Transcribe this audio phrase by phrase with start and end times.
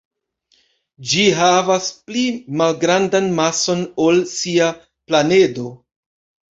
[1.11, 2.25] Ĝi havas pli
[2.63, 5.71] malgrandan mason ol sia planedo.